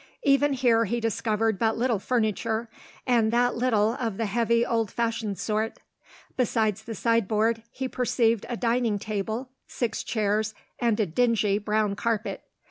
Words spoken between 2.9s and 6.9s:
and that little of the heavy old fashioned sort. Besides